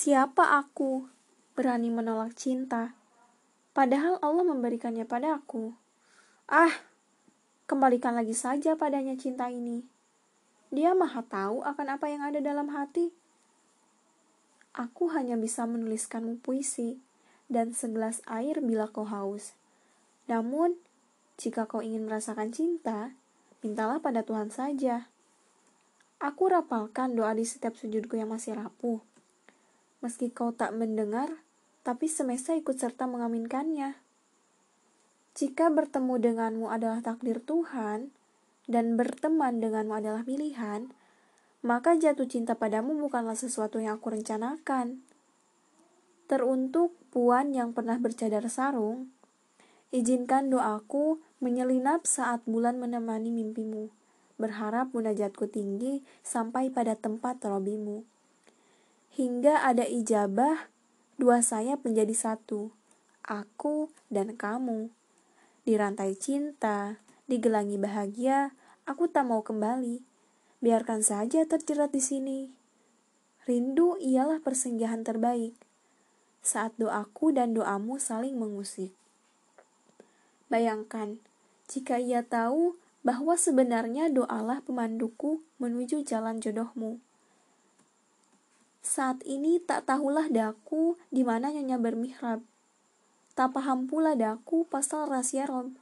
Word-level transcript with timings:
Siapa 0.00 0.56
aku 0.56 1.12
berani 1.52 1.92
menolak 1.92 2.32
cinta? 2.32 2.96
Padahal 3.76 4.16
Allah 4.24 4.48
memberikannya 4.48 5.04
pada 5.04 5.36
aku. 5.36 5.76
Ah, 6.48 6.72
kembalikan 7.68 8.16
lagi 8.16 8.32
saja 8.32 8.80
padanya 8.80 9.12
cinta 9.20 9.52
ini. 9.52 9.84
Dia 10.72 10.96
maha 10.96 11.20
tahu 11.20 11.60
akan 11.60 12.00
apa 12.00 12.08
yang 12.08 12.24
ada 12.24 12.40
dalam 12.40 12.72
hati. 12.72 13.12
Aku 14.72 15.12
hanya 15.12 15.36
bisa 15.36 15.68
menuliskanmu 15.68 16.40
puisi 16.40 16.96
dan 17.52 17.76
segelas 17.76 18.24
air 18.24 18.64
bila 18.64 18.88
kau 18.88 19.04
haus. 19.04 19.52
Namun, 20.32 20.80
jika 21.36 21.68
kau 21.68 21.84
ingin 21.84 22.08
merasakan 22.08 22.56
cinta, 22.56 23.12
mintalah 23.60 24.00
pada 24.00 24.24
Tuhan 24.24 24.48
saja. 24.48 25.12
Aku 26.24 26.48
rapalkan 26.48 27.12
doa 27.12 27.36
di 27.36 27.44
setiap 27.44 27.76
sujudku 27.76 28.16
yang 28.16 28.32
masih 28.32 28.56
rapuh. 28.56 29.09
Meski 30.00 30.32
kau 30.32 30.56
tak 30.56 30.72
mendengar, 30.72 31.44
tapi 31.84 32.08
semesta 32.08 32.56
ikut 32.56 32.76
serta 32.76 33.04
mengaminkannya. 33.04 34.00
Jika 35.36 35.68
bertemu 35.68 36.16
denganmu 36.16 36.66
adalah 36.72 37.04
takdir 37.04 37.40
Tuhan, 37.44 38.08
dan 38.70 38.94
berteman 38.96 39.60
denganmu 39.60 39.92
adalah 39.92 40.22
pilihan, 40.24 40.88
maka 41.60 41.98
jatuh 41.98 42.24
cinta 42.24 42.56
padamu 42.56 42.96
bukanlah 42.96 43.36
sesuatu 43.36 43.76
yang 43.82 44.00
aku 44.00 44.16
rencanakan. 44.16 45.04
Teruntuk 46.30 46.96
puan 47.12 47.52
yang 47.52 47.76
pernah 47.76 47.98
bercadar 48.00 48.46
sarung, 48.48 49.12
izinkan 49.90 50.48
doaku 50.48 51.18
menyelinap 51.42 52.06
saat 52.06 52.40
bulan 52.46 52.78
menemani 52.78 53.34
mimpimu, 53.34 53.90
berharap 54.38 54.94
munajatku 54.94 55.50
tinggi 55.50 56.00
sampai 56.22 56.70
pada 56.70 56.94
tempat 56.96 57.42
robimu. 57.42 58.06
Hingga 59.14 59.66
ada 59.66 59.82
ijabah, 59.82 60.70
dua 61.18 61.42
sayap 61.42 61.82
menjadi 61.82 62.14
satu, 62.14 62.70
aku 63.26 63.90
dan 64.06 64.38
kamu. 64.38 64.94
Di 65.66 65.74
rantai 65.74 66.14
cinta, 66.14 67.02
digelangi 67.26 67.74
bahagia, 67.74 68.54
aku 68.86 69.10
tak 69.10 69.26
mau 69.26 69.42
kembali. 69.42 70.02
Biarkan 70.62 71.02
saja 71.02 71.42
terjerat 71.48 71.90
di 71.90 72.02
sini. 72.02 72.40
Rindu 73.50 73.98
ialah 73.98 74.38
persinggahan 74.44 75.02
terbaik 75.02 75.58
saat 76.40 76.72
doaku 76.80 77.36
dan 77.36 77.52
doamu 77.52 78.00
saling 78.00 78.36
mengusik. 78.36 78.96
Bayangkan, 80.48 81.20
jika 81.68 82.00
ia 82.00 82.24
tahu 82.24 82.80
bahwa 83.04 83.36
sebenarnya 83.36 84.10
doalah 84.12 84.64
pemanduku 84.64 85.44
menuju 85.60 86.02
jalan 86.04 86.40
jodohmu. 86.42 86.98
Saat 88.80 89.20
ini 89.28 89.60
tak 89.60 89.92
tahulah 89.92 90.32
daku 90.32 90.96
di 91.12 91.20
mana 91.20 91.52
nyonya 91.52 91.76
bermihrab. 91.76 92.40
Tak 93.36 93.52
paham 93.52 93.84
pula 93.84 94.16
daku 94.16 94.64
pasal 94.64 95.04
rahasia 95.04 95.44
rom. 95.44 95.76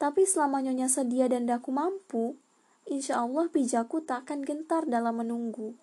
Tapi 0.00 0.24
selama 0.24 0.64
nyonya 0.64 0.88
sedia 0.88 1.28
dan 1.28 1.44
daku 1.44 1.76
mampu, 1.76 2.40
insya 2.88 3.20
Allah 3.20 3.52
pijaku 3.52 4.00
tak 4.00 4.24
akan 4.24 4.48
gentar 4.48 4.88
dalam 4.88 5.20
menunggu. 5.20 5.76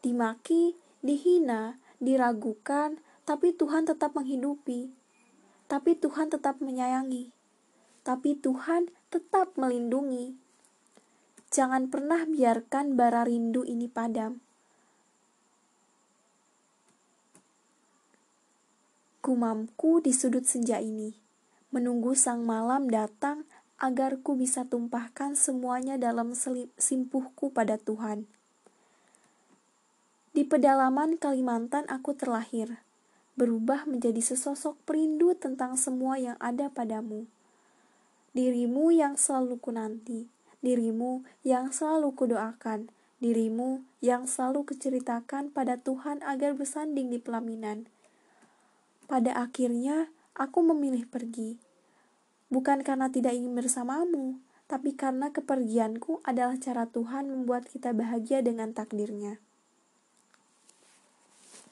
Dimaki, 0.00 0.80
dihina, 1.04 1.76
diragukan, 2.00 2.96
tapi 3.28 3.52
Tuhan 3.52 3.84
tetap 3.84 4.16
menghidupi. 4.16 4.88
Tapi 5.68 5.92
Tuhan 6.00 6.32
tetap 6.32 6.64
menyayangi. 6.64 7.28
Tapi 8.00 8.40
Tuhan 8.40 8.88
tetap 9.12 9.52
melindungi. 9.60 10.32
Jangan 11.52 11.92
pernah 11.92 12.24
biarkan 12.24 12.96
bara 12.96 13.28
rindu 13.28 13.68
ini 13.68 13.84
padam. 13.92 14.40
Gumamku 19.28 20.00
di 20.00 20.16
sudut 20.16 20.48
senja 20.48 20.80
ini, 20.80 21.12
menunggu 21.68 22.16
sang 22.16 22.48
malam 22.48 22.88
datang 22.88 23.44
agar 23.76 24.24
ku 24.24 24.40
bisa 24.40 24.64
tumpahkan 24.64 25.36
semuanya 25.36 26.00
dalam 26.00 26.32
simpuhku 26.80 27.52
pada 27.52 27.76
Tuhan. 27.76 28.24
Di 30.32 30.48
pedalaman 30.48 31.20
Kalimantan 31.20 31.84
aku 31.92 32.16
terlahir, 32.16 32.80
berubah 33.36 33.84
menjadi 33.84 34.16
sesosok 34.24 34.80
perindu 34.88 35.36
tentang 35.36 35.76
semua 35.76 36.16
yang 36.16 36.40
ada 36.40 36.72
padamu. 36.72 37.28
Dirimu 38.32 38.96
yang 38.96 39.20
selalu 39.20 39.60
ku 39.60 39.76
nanti, 39.76 40.24
dirimu 40.64 41.20
yang 41.44 41.68
selalu 41.68 42.16
kudoakan, 42.16 42.88
dirimu 43.20 43.84
yang 44.00 44.24
selalu 44.24 44.64
kuceritakan 44.64 45.52
pada 45.52 45.76
Tuhan 45.76 46.24
agar 46.24 46.56
bersanding 46.56 47.12
di 47.12 47.20
pelaminan. 47.20 47.92
Pada 49.08 49.32
akhirnya, 49.40 50.12
aku 50.36 50.60
memilih 50.60 51.08
pergi. 51.08 51.56
Bukan 52.52 52.84
karena 52.84 53.08
tidak 53.08 53.32
ingin 53.32 53.56
bersamamu, 53.56 54.44
tapi 54.68 54.92
karena 54.92 55.32
kepergianku 55.32 56.20
adalah 56.28 56.60
cara 56.60 56.84
Tuhan 56.84 57.32
membuat 57.32 57.64
kita 57.72 57.96
bahagia 57.96 58.44
dengan 58.44 58.76
takdirnya. 58.76 59.40